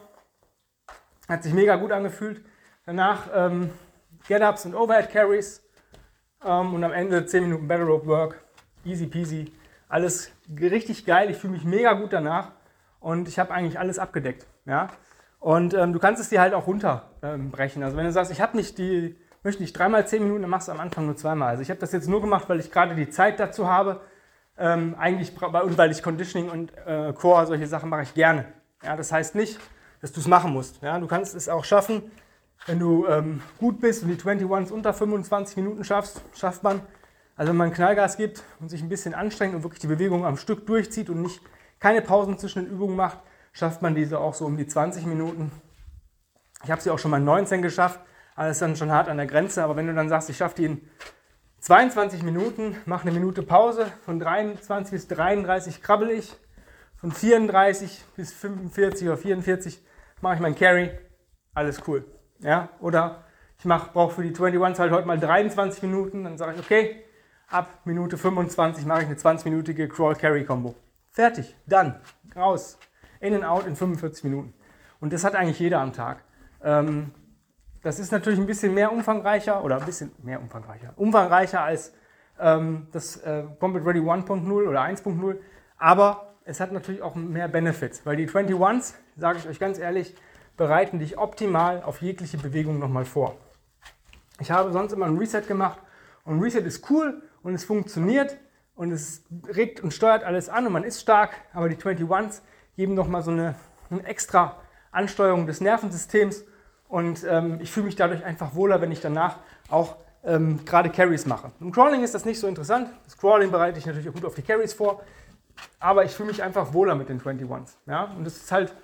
Hat 1.29 1.43
sich 1.43 1.53
mega 1.53 1.75
gut 1.75 1.91
angefühlt. 1.91 2.45
Danach 2.85 3.29
ähm, 3.35 3.71
Get-Ups 4.29 4.67
und 4.67 4.77
Overhead 4.77 5.11
Carries 5.11 5.65
ähm, 6.45 6.75
und 6.75 6.85
am 6.85 6.93
Ende 6.93 7.27
10 7.27 7.43
Minuten 7.43 7.67
Battle 7.67 7.87
Rope 7.87 8.07
Work. 8.07 8.41
Easy 8.85 9.09
peasy. 9.09 9.53
Alles 9.89 10.31
richtig 10.61 11.05
geil. 11.05 11.29
Ich 11.29 11.37
fühle 11.37 11.55
mich 11.55 11.65
mega 11.65 11.95
gut 11.95 12.13
danach 12.13 12.53
und 13.01 13.27
ich 13.27 13.41
habe 13.41 13.53
eigentlich 13.53 13.81
alles 13.81 13.99
abgedeckt. 13.99 14.47
Ja? 14.65 14.91
Und 15.41 15.75
ähm, 15.75 15.93
du 15.93 15.99
kannst 15.99 16.23
es 16.23 16.29
dir 16.29 16.41
halt 16.41 16.55
auch 16.55 16.69
runterbrechen. 16.69 17.83
also 17.83 17.97
wenn 17.97 18.05
du 18.05 18.13
sagst, 18.13 18.31
ich 18.31 18.41
habe 18.41 18.57
nicht 18.57 18.79
die, 18.79 19.17
möchte 19.47 19.63
nicht 19.63 19.79
dreimal 19.79 20.07
zehn 20.07 20.25
Minuten, 20.25 20.43
dann 20.43 20.51
machst 20.51 20.67
du 20.67 20.73
am 20.73 20.81
Anfang 20.81 21.07
nur 21.07 21.17
zweimal. 21.17 21.51
Also 21.51 21.63
ich 21.63 21.71
habe 21.71 21.79
das 21.79 21.93
jetzt 21.93 22.09
nur 22.09 22.21
gemacht, 22.21 22.49
weil 22.49 22.59
ich 22.59 22.73
gerade 22.73 22.97
die 22.97 23.09
Zeit 23.09 23.39
dazu 23.39 23.69
habe. 23.69 24.01
Ähm, 24.59 24.97
eigentlich 24.99 25.41
und 25.41 25.79
weil 25.79 25.91
ich 25.91 26.03
Conditioning 26.03 26.51
und 26.51 26.77
äh, 26.87 27.13
Core, 27.13 27.47
solche 27.47 27.67
Sachen 27.67 27.89
mache 27.89 28.03
ich 28.03 28.15
gerne. 28.15 28.47
Ja, 28.83 28.97
das 28.97 29.13
heißt 29.13 29.35
nicht, 29.35 29.61
dass 30.01 30.13
du 30.13 30.21
es 30.21 30.27
machen 30.27 30.53
musst. 30.53 30.83
Ja, 30.83 30.99
du 30.99 31.07
kannst 31.07 31.35
es 31.37 31.49
auch 31.49 31.65
schaffen, 31.65 32.11
wenn 32.67 32.79
du 32.81 33.07
ähm, 33.07 33.41
gut 33.59 33.81
bist 33.81 34.03
und 34.03 34.09
die 34.09 34.17
21s 34.17 34.73
unter 34.73 34.93
25 34.93 35.57
Minuten 35.59 35.85
schaffst, 35.85 36.23
schafft 36.35 36.63
man. 36.63 36.81
Also 37.37 37.51
wenn 37.51 37.57
man 37.57 37.73
Knallgas 37.73 38.17
gibt 38.17 38.43
und 38.59 38.69
sich 38.69 38.83
ein 38.83 38.89
bisschen 38.89 39.15
anstrengt 39.15 39.55
und 39.55 39.63
wirklich 39.63 39.81
die 39.81 39.87
Bewegung 39.87 40.25
am 40.27 40.39
Stück 40.39 40.67
durchzieht 40.67 41.09
und 41.09 41.23
nicht 41.23 41.41
keine 41.79 42.03
Pausen 42.03 42.39
zwischen 42.39 42.65
den 42.65 42.73
Übungen 42.73 42.97
macht, 42.97 43.19
schafft 43.53 43.81
man 43.83 43.95
diese 43.95 44.19
auch 44.19 44.35
so 44.35 44.47
um 44.47 44.57
die 44.57 44.67
20 44.67 45.07
Minuten. 45.07 45.53
Ich 46.65 46.71
habe 46.71 46.81
sie 46.81 46.91
auch 46.91 46.99
schon 46.99 47.13
mal 47.13 47.21
19 47.21 47.63
geschafft, 47.63 48.01
alles 48.37 48.59
dann 48.61 48.77
schon 48.77 48.93
hart 48.93 49.09
an 49.09 49.17
der 49.17 49.27
Grenze. 49.27 49.65
Aber 49.65 49.75
wenn 49.75 49.87
du 49.87 49.95
dann 49.95 50.09
sagst, 50.09 50.31
ich 50.31 50.37
schaffe 50.37 50.57
die 50.57 50.65
in 50.67 50.89
22 51.61 52.23
Minuten, 52.23 52.77
mache 52.85 53.03
eine 53.03 53.13
Minute 53.13 53.43
Pause, 53.43 53.87
von 54.05 54.21
23 54.21 54.93
bis 54.93 55.09
33 55.09 55.83
krabbel 55.83 56.11
ich, 56.11 56.37
von 56.97 57.11
34 57.11 58.05
bis 58.15 58.33
45 58.33 59.09
oder 59.09 59.17
44 59.17 59.83
mache 60.21 60.37
ich 60.37 60.41
mein 60.41 60.55
Carry, 60.55 60.91
alles 61.55 61.83
cool. 61.89 62.05
Ja? 62.39 62.69
Oder 62.81 63.25
ich 63.59 63.65
brauche 63.65 64.15
für 64.15 64.23
die 64.23 64.29
21 64.29 64.79
halt 64.79 64.93
heute 64.93 65.07
mal 65.07 65.19
23 65.19 65.83
Minuten, 65.83 66.25
dann 66.25 66.39
sage 66.39 66.55
ich, 66.55 66.61
okay, 66.61 67.03
ab 67.49 67.81
Minute 67.85 68.19
25 68.19 68.85
mache 68.85 69.03
ich 69.03 69.07
eine 69.07 69.17
20-minütige 69.17 69.89
Crawl-Carry-Kombo. 69.89 70.75
Fertig, 71.11 71.57
dann, 71.67 72.01
raus. 72.35 72.79
In 73.21 73.35
and 73.35 73.45
out 73.45 73.67
in 73.67 73.77
45 73.77 74.25
Minuten. 74.25 74.53
Und 75.01 75.13
das 75.13 75.25
hat 75.25 75.35
eigentlich 75.35 75.59
jeder 75.59 75.81
am 75.81 75.93
Tag. 75.93 76.23
Ähm, 76.63 77.13
das 77.87 78.01
ist 78.01 78.11
natürlich 78.11 78.41
ein 78.41 78.47
bisschen 78.47 78.75
mehr 78.75 78.91
umfangreicher 78.91 79.63
oder 79.63 79.77
ein 79.77 79.87
bisschen 79.87 80.11
mehr 80.25 80.41
umfangreicher. 80.41 80.93
Umfangreicher 80.97 81.63
als 81.63 81.95
ähm, 82.41 82.89
das 82.91 83.19
äh, 83.19 83.45
Combat 83.61 83.87
Ready 83.87 84.01
1.0 84.01 84.51
oder 84.51 84.83
1.0. 84.83 85.37
Aber 85.79 86.35
es 86.45 86.59
hat 86.59 86.73
natürlich 86.73 87.01
auch 87.01 87.15
mehr 87.15 87.47
Benefits, 87.47 88.05
weil 88.05 88.17
die 88.17 88.29
21s, 88.29 88.95
sage 89.17 89.39
ich 89.39 89.49
euch 89.49 89.61
ganz 89.61 89.79
ehrlich, 89.79 90.17
bereiten 90.57 90.99
dich 90.99 91.17
optimal 91.17 91.81
auf 91.85 92.03
jegliche 92.03 92.39
Bewegung 92.39 92.81
nochmal 92.81 93.05
vor. 93.05 93.37
Ich 94.41 94.51
habe 94.51 94.73
sonst 94.73 94.93
immer 94.93 95.07
ein 95.07 95.17
Reset 95.17 95.43
gemacht 95.43 95.79
und 96.25 96.43
Reset 96.43 96.63
ist 96.63 96.91
cool 96.91 97.23
und 97.45 97.55
es 97.55 97.65
funktioniert 97.65 98.37
und 98.75 98.91
es 98.91 99.23
regt 99.47 99.79
und 99.81 99.95
steuert 99.95 100.25
alles 100.25 100.49
an 100.49 100.67
und 100.67 100.73
man 100.73 100.83
ist 100.83 101.01
stark, 101.01 101.37
aber 101.53 101.69
die 101.69 101.77
21s 101.77 102.41
geben 102.75 102.95
nochmal 102.95 103.23
so 103.23 103.31
eine, 103.31 103.55
eine, 103.91 104.05
extra 104.05 104.57
Ansteuerung 104.91 105.47
des 105.47 105.61
Nervensystems 105.61 106.43
und 106.89 107.25
ähm, 107.29 107.59
ich 107.61 107.71
fühle 107.71 107.87
mich 107.87 107.97
dadurch 107.97 108.25
einfach 108.25 108.55
wohler, 108.55 108.81
wenn 108.81 108.93
ich 108.93 109.01
danach 109.01 109.37
auch 109.69 109.97
ähm, 110.25 110.65
gerade 110.65 110.91
Carries 110.91 111.27
mache. 111.27 111.51
Im 111.61 111.73
Crawling 111.73 112.03
ist 112.03 112.15
das 112.15 112.25
nicht 112.25 112.41
so 112.41 112.47
interessant. 112.47 112.91
Das 113.05 113.17
Crawling 113.17 113.51
bereite 113.51 113.79
ich 113.79 113.87
natürlich 113.87 114.09
auch 114.09 114.15
gut 114.15 114.25
auf 114.25 114.35
die 114.35 114.43
Carries 114.43 114.73
vor, 114.73 115.03
aber 115.79 116.05
ich 116.05 116.13
fühle 116.13 116.29
mich 116.29 116.43
einfach 116.43 116.73
wohler 116.73 116.95
mit 116.95 117.09
den 117.09 117.21
21s. 117.21 117.75
Ja? 117.87 118.05
Und 118.17 118.27
es 118.27 118.37
ist 118.37 118.53
halt, 118.53 118.75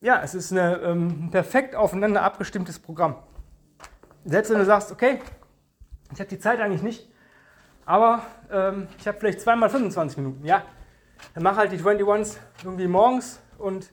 ja, 0.00 0.20
es 0.22 0.34
ist 0.34 0.52
eine, 0.52 0.76
ähm, 0.78 1.26
ein 1.26 1.30
perfekt 1.30 1.74
aufeinander 1.74 2.22
abgestimmtes 2.22 2.78
Programm. 2.78 3.16
Selbst 4.24 4.50
wenn 4.50 4.58
du 4.58 4.64
sagst, 4.64 4.92
okay, 4.92 5.20
ich 6.12 6.20
habe 6.20 6.28
die 6.28 6.38
Zeit 6.38 6.60
eigentlich 6.60 6.82
nicht, 6.82 7.08
Aber 7.86 8.22
ähm, 8.52 8.86
ich 8.98 9.08
habe 9.08 9.18
vielleicht 9.18 9.40
zweimal 9.40 9.68
25 9.68 10.18
Minuten. 10.18 10.44
Ja, 10.44 10.62
dann 11.34 11.42
mach 11.42 11.56
halt 11.56 11.72
die 11.72 11.78
21s 11.78 12.36
irgendwie 12.62 12.86
morgens 12.86 13.40
und 13.58 13.90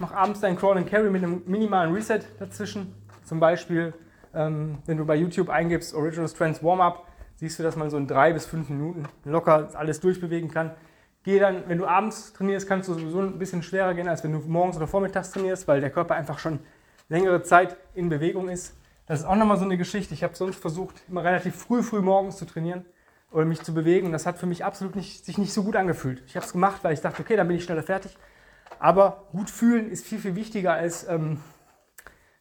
mach 0.00 0.12
abends 0.12 0.40
dein 0.40 0.56
Crawl 0.56 0.78
and 0.78 0.88
Carry 0.88 1.10
mit 1.10 1.22
einem 1.22 1.42
minimalen 1.46 1.92
Reset 1.94 2.20
dazwischen. 2.38 2.94
Zum 3.24 3.40
Beispiel, 3.40 3.94
ähm, 4.34 4.78
wenn 4.86 4.96
du 4.96 5.04
bei 5.04 5.16
YouTube 5.16 5.48
eingibst 5.48 5.94
Original 5.94 6.28
Strengths 6.28 6.62
Warm-Up, 6.62 7.06
siehst 7.36 7.58
du, 7.58 7.62
dass 7.62 7.76
man 7.76 7.90
so 7.90 7.96
in 7.96 8.06
drei 8.06 8.32
bis 8.32 8.46
fünf 8.46 8.68
Minuten 8.68 9.04
locker 9.24 9.68
alles 9.74 10.00
durchbewegen 10.00 10.50
kann. 10.50 10.72
Geh 11.22 11.38
dann, 11.38 11.64
wenn 11.68 11.78
du 11.78 11.86
abends 11.86 12.32
trainierst, 12.32 12.66
kannst 12.68 12.88
du 12.88 12.94
sowieso 12.94 13.20
ein 13.20 13.38
bisschen 13.38 13.62
schwerer 13.62 13.94
gehen, 13.94 14.08
als 14.08 14.24
wenn 14.24 14.32
du 14.32 14.38
morgens 14.38 14.76
oder 14.76 14.86
vormittags 14.86 15.30
trainierst, 15.30 15.68
weil 15.68 15.80
der 15.80 15.90
Körper 15.90 16.14
einfach 16.14 16.38
schon 16.38 16.60
längere 17.08 17.42
Zeit 17.42 17.76
in 17.94 18.08
Bewegung 18.08 18.48
ist. 18.48 18.76
Das 19.06 19.20
ist 19.20 19.26
auch 19.26 19.36
nochmal 19.36 19.56
so 19.56 19.64
eine 19.64 19.76
Geschichte. 19.76 20.14
Ich 20.14 20.22
habe 20.22 20.34
sonst 20.34 20.56
versucht, 20.58 21.02
immer 21.08 21.24
relativ 21.24 21.56
früh, 21.56 21.82
früh 21.82 22.00
morgens 22.00 22.36
zu 22.36 22.44
trainieren 22.44 22.84
oder 23.30 23.44
mich 23.44 23.62
zu 23.62 23.74
bewegen. 23.74 24.12
Das 24.12 24.26
hat 24.26 24.38
für 24.38 24.46
mich 24.46 24.64
absolut 24.64 24.96
nicht, 24.96 25.24
sich 25.24 25.38
nicht 25.38 25.52
so 25.52 25.62
gut 25.62 25.76
angefühlt. 25.76 26.22
Ich 26.26 26.36
habe 26.36 26.44
es 26.44 26.52
gemacht, 26.52 26.84
weil 26.84 26.94
ich 26.94 27.00
dachte, 27.00 27.22
okay, 27.22 27.36
dann 27.36 27.48
bin 27.48 27.56
ich 27.56 27.64
schneller 27.64 27.82
fertig. 27.82 28.16
Aber 28.78 29.28
gut 29.32 29.50
fühlen 29.50 29.90
ist 29.90 30.06
viel, 30.06 30.18
viel 30.18 30.36
wichtiger 30.36 30.72
als 30.74 31.08
ähm, 31.08 31.40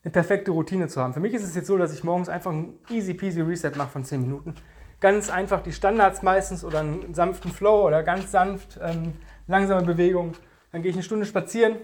eine 0.04 0.12
perfekte 0.12 0.52
Routine 0.52 0.88
zu 0.88 1.02
haben. 1.02 1.14
Für 1.14 1.20
mich 1.20 1.34
ist 1.34 1.44
es 1.44 1.56
jetzt 1.56 1.68
so, 1.68 1.78
dass 1.78 1.94
ich 1.94 2.04
morgens 2.04 2.30
einfach 2.30 2.52
ein 2.52 2.80
easy 2.90 3.14
peasy 3.14 3.42
Reset 3.42 3.72
mache 3.76 3.90
von 3.90 4.04
10 4.04 4.22
Minuten. 4.22 4.56
Ganz 5.00 5.30
einfach 5.30 5.62
die 5.62 5.74
Standards 5.74 6.24
meistens 6.24 6.64
oder 6.64 6.80
einen 6.80 7.14
sanften 7.14 7.52
Flow 7.52 7.86
oder 7.86 8.04
ganz 8.04 8.32
sanft 8.32 8.80
ähm, 8.82 9.14
langsame 9.48 9.86
Bewegung. 9.86 10.34
Dann 10.72 10.82
gehe 10.82 10.90
ich 10.90 10.96
eine 10.96 11.04
Stunde 11.04 11.26
spazieren 11.26 11.76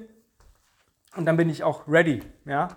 und 1.15 1.25
dann 1.25 1.37
bin 1.37 1.49
ich 1.49 1.63
auch 1.63 1.87
ready. 1.87 2.21
Ja? 2.45 2.69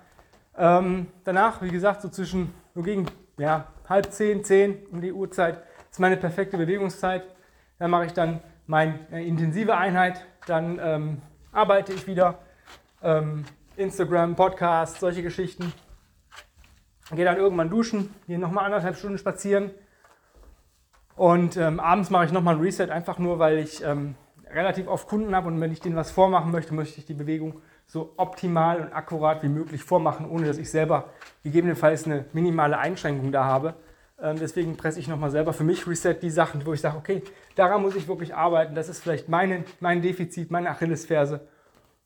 Ähm, 0.56 1.08
danach, 1.24 1.62
wie 1.62 1.70
gesagt, 1.70 2.02
so 2.02 2.08
zwischen 2.08 2.52
so 2.74 2.82
gegen 2.82 3.06
ja, 3.38 3.68
halb 3.88 4.12
zehn, 4.12 4.44
zehn 4.44 4.86
um 4.90 5.00
die 5.00 5.12
Uhrzeit 5.12 5.62
ist 5.90 6.00
meine 6.00 6.16
perfekte 6.16 6.56
Bewegungszeit. 6.58 7.24
Dann 7.78 7.90
mache 7.90 8.06
ich 8.06 8.12
dann 8.12 8.40
meine 8.66 8.98
intensive 9.10 9.76
Einheit, 9.76 10.26
dann 10.46 10.78
ähm, 10.82 11.22
arbeite 11.56 11.92
ich 11.92 12.06
wieder. 12.06 12.38
Ähm, 13.02 13.44
Instagram, 13.76 14.36
Podcast, 14.36 15.00
solche 15.00 15.22
Geschichten. 15.22 15.72
Gehe 17.14 17.24
dann 17.24 17.36
irgendwann 17.36 17.70
duschen, 17.70 18.14
gehe 18.26 18.38
nochmal 18.38 18.66
anderthalb 18.66 18.96
Stunden 18.96 19.18
spazieren. 19.18 19.70
Und 21.14 21.56
ähm, 21.56 21.80
abends 21.80 22.10
mache 22.10 22.26
ich 22.26 22.32
nochmal 22.32 22.56
ein 22.56 22.60
Reset, 22.60 22.90
einfach 22.90 23.18
nur, 23.18 23.38
weil 23.38 23.58
ich 23.58 23.82
ähm, 23.82 24.16
relativ 24.50 24.86
oft 24.86 25.08
Kunden 25.08 25.34
habe 25.34 25.48
und 25.48 25.60
wenn 25.60 25.72
ich 25.72 25.80
denen 25.80 25.96
was 25.96 26.10
vormachen 26.10 26.52
möchte, 26.52 26.74
möchte 26.74 26.98
ich 27.00 27.06
die 27.06 27.14
Bewegung 27.14 27.62
so 27.86 28.12
optimal 28.16 28.80
und 28.80 28.92
akkurat 28.92 29.42
wie 29.42 29.48
möglich 29.48 29.82
vormachen, 29.82 30.28
ohne 30.28 30.46
dass 30.46 30.58
ich 30.58 30.70
selber 30.70 31.10
gegebenenfalls 31.42 32.04
eine 32.04 32.26
minimale 32.32 32.76
Einschränkung 32.76 33.32
da 33.32 33.44
habe. 33.44 33.74
Ähm, 34.20 34.36
deswegen 34.38 34.76
presse 34.76 34.98
ich 34.98 35.08
nochmal 35.08 35.30
selber 35.30 35.52
für 35.52 35.64
mich 35.64 35.86
Reset 35.86 36.14
die 36.14 36.30
Sachen, 36.30 36.64
wo 36.64 36.72
ich 36.72 36.80
sage, 36.80 36.96
okay, 36.96 37.22
daran 37.54 37.82
muss 37.82 37.94
ich 37.96 38.08
wirklich 38.08 38.34
arbeiten. 38.34 38.74
Das 38.74 38.88
ist 38.88 39.00
vielleicht 39.00 39.28
meine, 39.28 39.64
mein 39.80 40.02
Defizit, 40.02 40.50
meine 40.50 40.70
Achillesferse. 40.70 41.46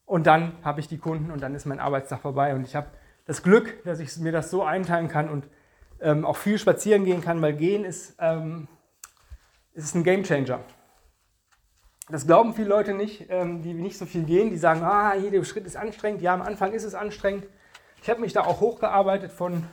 Und 0.07 0.27
dann 0.27 0.55
habe 0.65 0.81
ich 0.81 0.89
die 0.89 0.99
Kunden 0.99 1.31
und 1.31 1.41
dann 1.41 1.55
ist 1.55 1.67
mein 1.67 1.79
Arbeitstag 1.79 2.21
vorbei. 2.21 2.55
Und 2.55 2.65
ich 2.65 2.75
habe 2.75 2.89
das 3.27 3.43
Glück, 3.43 3.85
dass 3.85 4.01
ich 4.01 4.17
mir 4.19 4.33
das 4.33 4.51
so 4.51 4.65
einteilen 4.65 5.07
kann 5.07 5.29
und 5.29 5.47
ähm, 6.01 6.25
auch 6.25 6.37
viel 6.37 6.59
spazieren 6.59 7.05
gehen 7.05 7.21
kann, 7.21 7.41
weil 7.43 7.53
gehen 7.53 7.85
ist, 7.85 8.17
ähm, 8.19 8.67
ist 9.73 9.95
ein 9.95 10.03
Game 10.03 10.25
Changer. 10.25 10.61
Das 12.09 12.27
glauben 12.27 12.55
viele 12.55 12.69
Leute 12.69 12.93
nicht, 12.93 13.27
ähm, 13.29 13.63
die 13.63 13.73
nicht 13.73 13.97
so 13.97 14.05
viel 14.05 14.25
gehen. 14.25 14.51
Die 14.51 14.57
sagen, 14.57 14.83
ah, 14.83 15.15
jeder 15.15 15.45
Schritt 15.45 15.65
ist 15.65 15.77
anstrengend. 15.77 16.23
Ja, 16.23 16.35
am 16.35 16.43
Anfang 16.43 16.73
ist 16.73 16.83
es 16.83 16.95
anstrengend. 16.95 17.47
Ich 18.03 18.11
habe 18.11 18.21
mich 18.21 18.33
da 18.33 18.43
auch 18.43 18.61
hochgearbeitet 18.61 19.31
von 19.31 19.65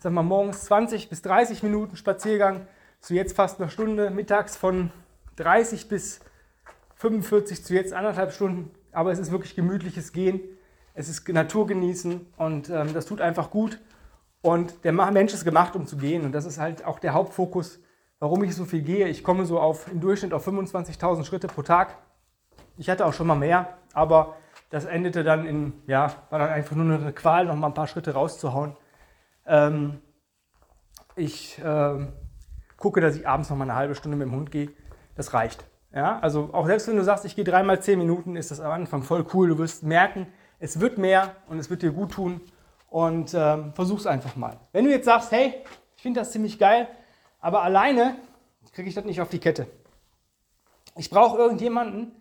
sag 0.00 0.12
mal, 0.12 0.22
morgens 0.22 0.64
20 0.64 1.10
bis 1.10 1.20
30 1.22 1.62
Minuten 1.62 1.96
Spaziergang 1.96 2.66
zu 3.00 3.14
jetzt 3.14 3.36
fast 3.36 3.60
eine 3.60 3.70
Stunde, 3.70 4.10
mittags 4.10 4.56
von 4.56 4.90
30 5.36 5.88
bis 5.88 6.20
45 6.96 7.64
zu 7.64 7.74
jetzt 7.74 7.92
anderthalb 7.92 8.32
Stunden. 8.32 8.70
Aber 8.92 9.12
es 9.12 9.18
ist 9.18 9.30
wirklich 9.30 9.54
gemütliches 9.54 10.12
Gehen, 10.12 10.40
es 10.94 11.08
ist 11.08 11.28
Natur 11.28 11.66
genießen 11.66 12.26
und 12.38 12.70
ähm, 12.70 12.92
das 12.94 13.06
tut 13.06 13.20
einfach 13.20 13.50
gut. 13.50 13.78
Und 14.42 14.84
der 14.84 14.92
Mensch 14.92 15.34
ist 15.34 15.44
gemacht, 15.44 15.76
um 15.76 15.86
zu 15.86 15.98
gehen. 15.98 16.24
Und 16.24 16.32
das 16.32 16.46
ist 16.46 16.58
halt 16.58 16.84
auch 16.86 16.98
der 16.98 17.12
Hauptfokus, 17.12 17.78
warum 18.20 18.42
ich 18.42 18.54
so 18.54 18.64
viel 18.64 18.80
gehe. 18.80 19.06
Ich 19.06 19.22
komme 19.22 19.44
so 19.44 19.60
auf 19.60 19.90
im 19.92 20.00
Durchschnitt 20.00 20.32
auf 20.32 20.48
25.000 20.48 21.24
Schritte 21.24 21.46
pro 21.46 21.60
Tag. 21.60 21.98
Ich 22.78 22.88
hatte 22.88 23.04
auch 23.04 23.12
schon 23.12 23.26
mal 23.26 23.34
mehr, 23.34 23.76
aber 23.92 24.36
das 24.70 24.86
endete 24.86 25.24
dann 25.24 25.44
in, 25.44 25.74
ja, 25.86 26.14
war 26.30 26.38
dann 26.38 26.48
einfach 26.48 26.74
nur 26.74 26.94
eine 26.94 27.12
Qual, 27.12 27.44
noch 27.44 27.54
mal 27.54 27.66
ein 27.66 27.74
paar 27.74 27.86
Schritte 27.86 28.14
rauszuhauen. 28.14 28.74
Ähm, 29.50 30.00
ich 31.16 31.58
äh, 31.58 32.06
gucke, 32.76 33.00
dass 33.00 33.16
ich 33.16 33.26
abends 33.26 33.50
noch 33.50 33.56
mal 33.56 33.64
eine 33.64 33.74
halbe 33.74 33.96
Stunde 33.96 34.16
mit 34.16 34.28
dem 34.28 34.34
Hund 34.34 34.52
gehe. 34.52 34.70
Das 35.16 35.34
reicht. 35.34 35.64
Ja, 35.92 36.20
also 36.20 36.50
auch 36.52 36.66
selbst 36.66 36.86
wenn 36.86 36.96
du 36.96 37.02
sagst, 37.02 37.24
ich 37.24 37.34
gehe 37.34 37.44
dreimal 37.44 37.82
zehn 37.82 37.98
Minuten, 37.98 38.36
ist 38.36 38.52
das 38.52 38.60
am 38.60 38.70
Anfang 38.70 39.02
voll 39.02 39.26
cool. 39.34 39.48
Du 39.48 39.58
wirst 39.58 39.82
merken, 39.82 40.28
es 40.60 40.78
wird 40.78 40.98
mehr 40.98 41.34
und 41.48 41.58
es 41.58 41.68
wird 41.68 41.82
dir 41.82 41.90
gut 41.90 42.12
tun. 42.12 42.40
Und 42.88 43.34
ähm, 43.34 43.72
versuch's 43.74 44.06
einfach 44.06 44.36
mal. 44.36 44.60
Wenn 44.72 44.84
du 44.84 44.90
jetzt 44.90 45.04
sagst, 45.04 45.32
hey, 45.32 45.64
ich 45.96 46.02
finde 46.02 46.20
das 46.20 46.30
ziemlich 46.30 46.58
geil, 46.58 46.86
aber 47.40 47.62
alleine 47.62 48.16
kriege 48.72 48.88
ich 48.88 48.94
das 48.94 49.04
nicht 49.04 49.20
auf 49.20 49.28
die 49.28 49.40
Kette. 49.40 49.66
Ich 50.96 51.10
brauche 51.10 51.38
irgendjemanden, 51.38 52.12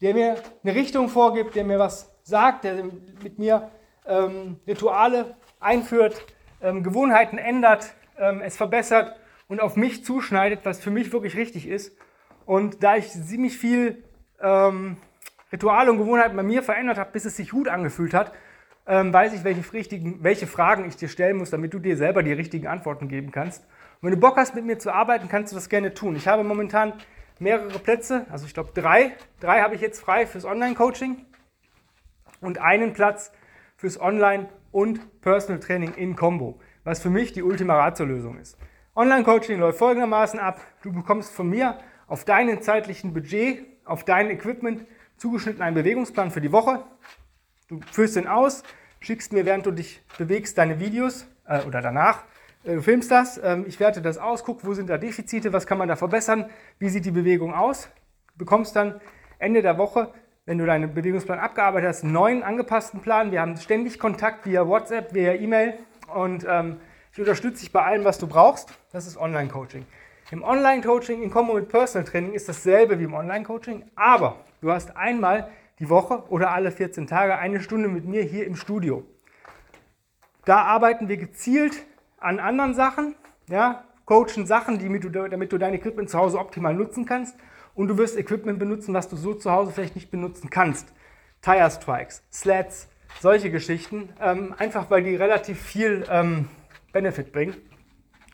der 0.00 0.12
mir 0.12 0.36
eine 0.62 0.74
Richtung 0.74 1.08
vorgibt, 1.08 1.54
der 1.54 1.64
mir 1.64 1.78
was 1.78 2.10
sagt, 2.24 2.64
der 2.64 2.84
mit 3.22 3.38
mir 3.38 3.70
ähm, 4.06 4.58
Rituale 4.66 5.36
einführt, 5.60 6.20
ähm, 6.62 6.82
Gewohnheiten 6.82 7.38
ändert, 7.38 7.94
ähm, 8.18 8.40
es 8.40 8.56
verbessert 8.56 9.16
und 9.48 9.60
auf 9.60 9.76
mich 9.76 10.04
zuschneidet, 10.04 10.60
was 10.64 10.80
für 10.80 10.90
mich 10.90 11.12
wirklich 11.12 11.36
richtig 11.36 11.68
ist. 11.68 11.96
Und 12.46 12.82
da 12.82 12.96
ich 12.96 13.10
ziemlich 13.10 13.58
viel 13.58 14.04
ähm, 14.40 14.96
Rituale 15.52 15.90
und 15.90 15.98
Gewohnheiten 15.98 16.36
bei 16.36 16.42
mir 16.42 16.62
verändert 16.62 16.98
habe, 16.98 17.10
bis 17.12 17.24
es 17.24 17.36
sich 17.36 17.50
gut 17.50 17.68
angefühlt 17.68 18.14
hat, 18.14 18.32
ähm, 18.86 19.12
weiß 19.12 19.32
ich, 19.32 19.44
welche, 19.44 19.72
richtigen, 19.72 20.22
welche 20.22 20.46
Fragen 20.46 20.86
ich 20.86 20.96
dir 20.96 21.08
stellen 21.08 21.38
muss, 21.38 21.50
damit 21.50 21.72
du 21.72 21.78
dir 21.78 21.96
selber 21.96 22.22
die 22.22 22.32
richtigen 22.32 22.66
Antworten 22.66 23.08
geben 23.08 23.30
kannst. 23.30 23.62
Und 24.00 24.02
wenn 24.02 24.10
du 24.10 24.20
Bock 24.20 24.36
hast, 24.36 24.54
mit 24.54 24.64
mir 24.64 24.78
zu 24.78 24.92
arbeiten, 24.92 25.28
kannst 25.28 25.52
du 25.52 25.56
das 25.56 25.68
gerne 25.68 25.94
tun. 25.94 26.16
Ich 26.16 26.28
habe 26.28 26.44
momentan 26.44 26.92
mehrere 27.38 27.78
Plätze, 27.78 28.26
also 28.30 28.46
ich 28.46 28.54
glaube 28.54 28.70
drei. 28.74 29.12
Drei 29.40 29.62
habe 29.62 29.74
ich 29.74 29.80
jetzt 29.80 30.00
frei 30.00 30.26
fürs 30.26 30.44
Online-Coaching 30.44 31.24
und 32.40 32.60
einen 32.60 32.92
Platz 32.92 33.32
fürs 33.76 34.00
Online- 34.00 34.48
und 34.72 35.20
Personal 35.20 35.60
Training 35.60 35.94
in 35.94 36.16
Combo, 36.16 36.60
was 36.84 37.00
für 37.00 37.10
mich 37.10 37.32
die 37.32 37.42
Ultima 37.42 37.76
Ratio-Lösung 37.76 38.38
ist. 38.38 38.58
Online-Coaching 38.96 39.58
läuft 39.58 39.78
folgendermaßen 39.78 40.38
ab. 40.38 40.60
Du 40.82 40.92
bekommst 40.92 41.32
von 41.32 41.48
mir 41.48 41.78
auf 42.06 42.24
deinen 42.24 42.62
zeitlichen 42.62 43.12
Budget, 43.12 43.64
auf 43.84 44.04
dein 44.04 44.30
Equipment 44.30 44.86
zugeschnitten 45.16 45.62
einen 45.62 45.74
Bewegungsplan 45.74 46.30
für 46.30 46.40
die 46.40 46.52
Woche. 46.52 46.84
Du 47.68 47.80
führst 47.90 48.16
den 48.16 48.26
aus, 48.26 48.62
schickst 49.00 49.32
mir, 49.32 49.44
während 49.46 49.66
du 49.66 49.70
dich 49.70 50.02
bewegst, 50.18 50.58
deine 50.58 50.80
Videos 50.80 51.26
äh, 51.46 51.62
oder 51.62 51.80
danach. 51.80 52.24
Äh, 52.64 52.76
du 52.76 52.82
filmst 52.82 53.10
das, 53.10 53.40
ähm, 53.42 53.64
ich 53.66 53.80
werte 53.80 54.02
das 54.02 54.18
aus, 54.18 54.44
guck, 54.44 54.64
wo 54.64 54.74
sind 54.74 54.88
da 54.88 54.98
Defizite, 54.98 55.52
was 55.52 55.66
kann 55.66 55.78
man 55.78 55.88
da 55.88 55.96
verbessern, 55.96 56.50
wie 56.78 56.88
sieht 56.88 57.04
die 57.04 57.10
Bewegung 57.10 57.54
aus. 57.54 57.88
Du 58.32 58.38
bekommst 58.38 58.76
dann 58.76 59.00
Ende 59.38 59.62
der 59.62 59.78
Woche 59.78 60.12
wenn 60.46 60.58
du 60.58 60.66
deinen 60.66 60.92
Bewegungsplan 60.92 61.38
abgearbeitet 61.38 61.88
hast, 61.88 62.04
einen 62.04 62.12
neuen 62.12 62.42
angepassten 62.42 63.00
Plan. 63.00 63.30
Wir 63.30 63.40
haben 63.40 63.56
ständig 63.56 63.98
Kontakt 63.98 64.44
via 64.46 64.66
WhatsApp, 64.66 65.14
via 65.14 65.34
E-Mail 65.34 65.74
und 66.14 66.46
ähm, 66.48 66.76
ich 67.12 67.18
unterstütze 67.18 67.60
dich 67.60 67.72
bei 67.72 67.82
allem, 67.82 68.04
was 68.04 68.18
du 68.18 68.26
brauchst. 68.26 68.78
Das 68.92 69.06
ist 69.06 69.16
Online-Coaching. 69.16 69.86
Im 70.30 70.42
Online-Coaching 70.42 71.22
in 71.22 71.30
Kombo 71.30 71.54
mit 71.54 71.68
Personal 71.68 72.06
Training 72.06 72.32
ist 72.32 72.48
dasselbe 72.48 72.98
wie 72.98 73.04
im 73.04 73.14
Online-Coaching, 73.14 73.84
aber 73.94 74.36
du 74.60 74.70
hast 74.70 74.96
einmal 74.96 75.48
die 75.78 75.88
Woche 75.88 76.24
oder 76.28 76.50
alle 76.50 76.70
14 76.70 77.06
Tage 77.06 77.38
eine 77.38 77.60
Stunde 77.60 77.88
mit 77.88 78.04
mir 78.04 78.22
hier 78.22 78.46
im 78.46 78.56
Studio. 78.56 79.04
Da 80.44 80.62
arbeiten 80.62 81.08
wir 81.08 81.16
gezielt 81.16 81.86
an 82.18 82.38
anderen 82.38 82.74
Sachen, 82.74 83.14
ja, 83.48 83.84
coachen 84.04 84.46
Sachen, 84.46 84.78
damit 84.78 85.04
du, 85.04 85.08
damit 85.08 85.52
du 85.52 85.58
dein 85.58 85.72
Equipment 85.72 86.10
zu 86.10 86.18
Hause 86.18 86.38
optimal 86.38 86.74
nutzen 86.74 87.06
kannst 87.06 87.34
und 87.74 87.88
du 87.88 87.98
wirst 87.98 88.16
Equipment 88.16 88.58
benutzen, 88.58 88.94
was 88.94 89.08
du 89.08 89.16
so 89.16 89.34
zu 89.34 89.50
Hause 89.50 89.72
vielleicht 89.72 89.94
nicht 89.94 90.10
benutzen 90.10 90.50
kannst. 90.50 90.92
Tire 91.42 91.70
Strikes, 91.70 92.22
Sleds, 92.32 92.88
solche 93.20 93.50
Geschichten, 93.50 94.08
ähm, 94.20 94.54
einfach 94.58 94.90
weil 94.90 95.02
die 95.02 95.14
relativ 95.16 95.60
viel 95.60 96.04
ähm, 96.08 96.48
Benefit 96.92 97.32
bringen. 97.32 97.54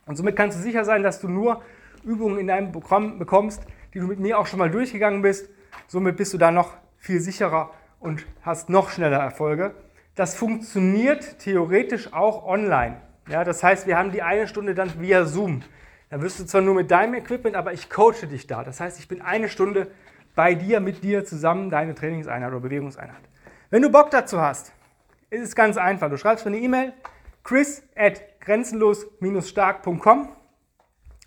Und 0.07 0.17
somit 0.17 0.37
kannst 0.37 0.59
du 0.59 0.63
sicher 0.63 0.85
sein, 0.85 1.03
dass 1.03 1.21
du 1.21 1.29
nur 1.29 1.63
Übungen 2.05 2.39
in 2.39 2.47
deinem 2.47 2.73
Programm 2.73 3.19
bekommst, 3.19 3.63
die 3.95 3.99
du 3.99 4.07
mit 4.07 4.19
mir 4.19 4.39
auch 4.39 4.47
schon 4.47 4.59
mal 4.59 4.71
durchgegangen 4.71 5.23
bist. 5.23 5.51
Somit 5.87 6.17
bist 6.17 6.33
du 6.33 6.39
da 6.39 6.51
noch 6.51 6.75
viel 6.99 7.21
sicherer 7.21 7.71
und 7.99 8.27
hast 8.43 8.71
noch 8.71 8.91
schneller 8.91 9.19
Erfolge. 9.19 9.75
Das 10.15 10.35
funktioniert 10.35 11.39
theoretisch 11.39 12.13
auch 12.13 12.45
online. 12.45 12.97
Ja, 13.29 13.45
das 13.45 13.63
heißt, 13.63 13.87
wir 13.87 13.97
haben 13.97 14.13
die 14.13 14.23
eine 14.23 14.49
Stunde 14.49 14.75
dann 14.75 15.01
via 15.01 15.25
Zoom. 15.25 15.63
Da 16.11 16.21
wirst 16.21 16.41
du 16.41 16.45
zwar 16.45 16.61
nur 16.61 16.75
mit 16.75 16.91
deinem 16.91 17.15
Equipment, 17.15 17.57
aber 17.57 17.73
ich 17.73 17.89
coache 17.89 18.27
dich 18.27 18.47
da. 18.49 18.65
Das 18.65 18.81
heißt, 18.81 18.99
ich 18.99 19.07
bin 19.07 19.23
eine 19.23 19.49
Stunde 19.49 19.87
bei 20.35 20.55
dir, 20.55 20.81
mit 20.81 21.03
dir 21.05 21.25
zusammen 21.25 21.71
deine 21.71 21.95
Trainingseinheit 21.95 22.51
oder 22.51 22.61
Bewegungseinheit. 22.61 23.23
Wenn 23.71 23.83
du 23.83 23.91
Bock 23.91 24.11
dazu 24.11 24.41
hast, 24.41 24.73
ist 25.31 25.43
es 25.43 25.55
ganz 25.55 25.77
einfach. 25.77 26.11
Du 26.11 26.17
schreibst 26.17 26.45
mir 26.45 26.51
eine 26.51 26.61
E-Mail 26.61 26.93
chris 27.45 27.83
at 27.95 28.21
grenzenlos-stark.com 28.41 30.29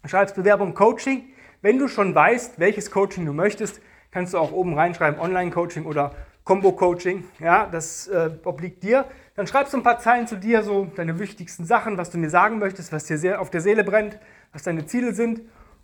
schreibst 0.05 0.35
Bewerbung 0.35 0.73
Coaching. 0.73 1.29
Wenn 1.61 1.79
du 1.79 1.87
schon 1.87 2.13
weißt, 2.13 2.59
welches 2.59 2.91
Coaching 2.91 3.25
du 3.25 3.31
möchtest, 3.31 3.81
kannst 4.11 4.33
du 4.33 4.37
auch 4.37 4.51
oben 4.51 4.73
reinschreiben 4.73 5.19
Online-Coaching 5.19 5.85
oder 5.85 6.13
Combo-Coaching. 6.43 7.23
Ja, 7.39 7.67
das 7.71 8.07
äh, 8.07 8.31
obliegt 8.43 8.83
dir. 8.83 9.05
Dann 9.35 9.47
schreibst 9.47 9.73
du 9.73 9.77
ein 9.77 9.83
paar 9.83 9.99
Zeilen 9.99 10.27
zu 10.27 10.35
dir, 10.35 10.61
so 10.61 10.91
deine 10.95 11.19
wichtigsten 11.19 11.65
Sachen, 11.65 11.97
was 11.97 12.09
du 12.09 12.17
mir 12.17 12.29
sagen 12.29 12.59
möchtest, 12.59 12.91
was 12.91 13.05
dir 13.05 13.17
sehr 13.17 13.39
auf 13.39 13.49
der 13.49 13.61
Seele 13.61 13.85
brennt, 13.85 14.19
was 14.53 14.63
deine 14.63 14.85
Ziele 14.85 15.13
sind. 15.13 15.41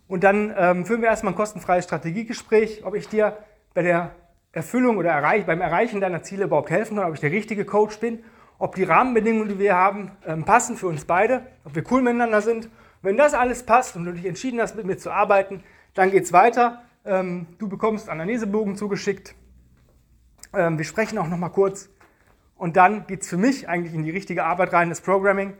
Und 0.08 0.24
dann 0.24 0.54
ähm, 0.56 0.86
führen 0.86 1.02
wir 1.02 1.08
erstmal 1.08 1.32
ein 1.32 1.36
kostenfreies 1.36 1.84
Strategiegespräch, 1.84 2.84
ob 2.84 2.94
ich 2.94 3.08
dir 3.08 3.36
bei 3.74 3.82
der 3.82 4.12
Erfüllung 4.52 4.96
oder 4.96 5.10
Erreich, 5.10 5.46
beim 5.46 5.60
Erreichen 5.60 6.00
deiner 6.00 6.22
Ziele 6.22 6.44
überhaupt 6.44 6.70
helfen 6.70 6.96
kann, 6.96 7.06
ob 7.06 7.14
ich 7.14 7.20
der 7.20 7.30
richtige 7.30 7.64
Coach 7.64 7.98
bin, 7.98 8.24
ob 8.58 8.74
die 8.74 8.84
Rahmenbedingungen, 8.84 9.48
die 9.48 9.58
wir 9.58 9.76
haben, 9.76 10.10
ähm, 10.26 10.44
passen 10.44 10.76
für 10.76 10.88
uns 10.88 11.04
beide, 11.04 11.46
ob 11.64 11.74
wir 11.74 11.84
cool 11.90 12.02
miteinander 12.02 12.40
sind. 12.40 12.68
Wenn 13.02 13.16
das 13.16 13.34
alles 13.34 13.64
passt 13.64 13.96
und 13.96 14.04
du 14.04 14.12
dich 14.12 14.26
entschieden 14.26 14.60
hast, 14.60 14.76
mit 14.76 14.84
mir 14.84 14.98
zu 14.98 15.10
arbeiten, 15.10 15.62
dann 15.94 16.10
geht 16.10 16.24
es 16.24 16.32
weiter. 16.32 16.82
Ähm, 17.04 17.46
du 17.58 17.68
bekommst 17.68 18.08
Anamnesebogen 18.08 18.76
zugeschickt. 18.76 19.34
Ähm, 20.52 20.76
wir 20.76 20.84
sprechen 20.84 21.18
auch 21.18 21.28
noch 21.28 21.38
mal 21.38 21.48
kurz. 21.48 21.88
Und 22.56 22.76
dann 22.76 23.06
geht 23.06 23.22
es 23.22 23.28
für 23.28 23.38
mich 23.38 23.68
eigentlich 23.68 23.94
in 23.94 24.02
die 24.02 24.10
richtige 24.10 24.44
Arbeit 24.44 24.72
rein, 24.72 24.90
das 24.90 25.00
Programming. 25.00 25.54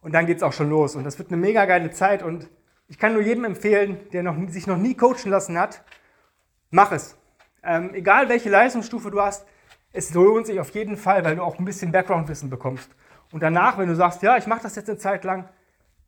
Und 0.00 0.12
dann 0.12 0.26
geht 0.26 0.38
es 0.38 0.42
auch 0.42 0.52
schon 0.52 0.70
los. 0.70 0.96
Und 0.96 1.04
das 1.04 1.18
wird 1.18 1.28
eine 1.30 1.36
mega 1.36 1.64
geile 1.64 1.90
Zeit. 1.90 2.22
Und 2.22 2.48
ich 2.88 2.98
kann 2.98 3.12
nur 3.12 3.22
jedem 3.22 3.44
empfehlen, 3.44 3.98
der 4.12 4.22
noch, 4.22 4.36
sich 4.48 4.66
noch 4.66 4.76
nie 4.76 4.94
coachen 4.94 5.30
lassen 5.30 5.58
hat, 5.58 5.82
mach 6.70 6.92
es. 6.92 7.16
Ähm, 7.62 7.92
egal 7.94 8.28
welche 8.28 8.50
Leistungsstufe 8.50 9.10
du 9.10 9.20
hast, 9.20 9.46
es 9.92 10.14
lohnt 10.14 10.46
sich 10.46 10.60
auf 10.60 10.70
jeden 10.70 10.96
Fall, 10.96 11.24
weil 11.24 11.36
du 11.36 11.42
auch 11.42 11.58
ein 11.58 11.64
bisschen 11.64 11.92
Background-Wissen 11.92 12.50
bekommst. 12.50 12.90
Und 13.32 13.42
danach, 13.42 13.78
wenn 13.78 13.88
du 13.88 13.96
sagst, 13.96 14.22
ja, 14.22 14.36
ich 14.36 14.46
mache 14.46 14.62
das 14.62 14.76
jetzt 14.76 14.88
eine 14.88 14.98
Zeit 14.98 15.24
lang, 15.24 15.48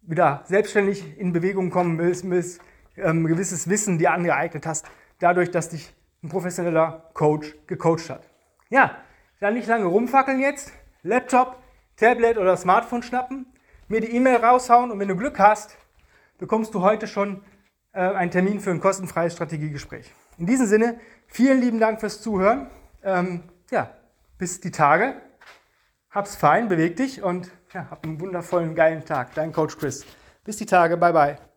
wieder 0.03 0.43
selbstständig 0.45 1.19
in 1.19 1.33
Bewegung 1.33 1.71
kommen 1.71 1.99
willst, 1.99 2.29
willst 2.29 2.61
ähm, 2.97 3.27
gewisses 3.27 3.69
Wissen 3.69 3.99
dir 3.99 4.13
angeeignet 4.13 4.67
hast, 4.67 4.87
dadurch, 5.19 5.51
dass 5.51 5.69
dich 5.69 5.95
ein 6.23 6.29
professioneller 6.29 7.11
Coach 7.15 7.55
gecoacht 7.67 8.11
hat. 8.11 8.23
Ja, 8.69 8.97
dann 9.41 9.55
nicht 9.55 9.69
lange 9.69 9.87
rumfackeln 9.87 10.41
jetzt, 10.41 10.73
Laptop, 11.03 11.57
Tablet 11.97 12.39
oder 12.39 12.57
Smartphone 12.57 13.03
schnappen, 13.03 13.47
mir 13.91 14.01
die 14.01 14.15
E-Mail 14.15 14.37
raushauen 14.37 14.91
und 14.91 14.99
wenn 14.99 15.09
du 15.09 15.17
Glück 15.17 15.39
hast, 15.39 15.77
bekommst 16.39 16.75
du 16.75 16.81
heute 16.81 17.07
schon 17.07 17.43
äh, 17.93 18.01
einen 18.01 18.31
Termin 18.31 18.61
für 18.61 18.71
ein 18.71 18.81
kostenfreies 18.81 19.35
Strategiegespräch. 19.35 20.11
In 20.39 20.47
diesem 20.47 20.67
Sinne, 20.67 20.99
vielen 21.27 21.61
lieben 21.61 21.81
Dank 21.81 22.01
fürs 22.01 22.23
Zuhören. 22.23 22.71
Ähm, 23.03 23.43
ja, 23.71 23.91
bis 24.39 24.61
die 24.61 24.71
Tage. 24.71 25.17
Hab's 26.11 26.37
fein, 26.37 26.69
beweg 26.69 26.97
dich 26.97 27.23
und 27.23 27.51
ja, 27.73 27.91
hab 27.91 28.05
einen 28.05 28.21
wundervollen, 28.21 28.75
geilen 28.75 29.05
Tag. 29.05 29.35
Dein 29.35 29.53
Coach 29.53 29.77
Chris. 29.77 30.07
Bis 30.45 30.57
die 30.57 30.67
Tage, 30.67 30.97
bye 30.97 31.13
bye. 31.13 31.50